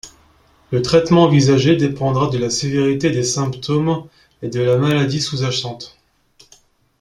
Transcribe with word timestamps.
Le 0.71 0.81
traitement 0.81 1.25
envisagé 1.25 1.75
dépendra 1.75 2.25
de 2.29 2.39
la 2.39 2.49
sévérité 2.49 3.11
des 3.11 3.21
symptômes 3.21 4.07
et 4.41 4.49
de 4.49 4.59
la 4.59 4.75
maladie 4.77 5.21
sous-jacente. 5.21 5.95